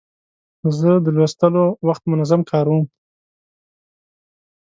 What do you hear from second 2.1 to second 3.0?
منظم کاروم.